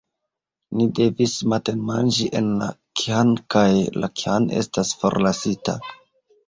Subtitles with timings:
[0.77, 2.71] Ni devis matenmanĝi en la
[3.03, 3.67] khan kaj
[4.01, 5.83] la khan estas forlasita!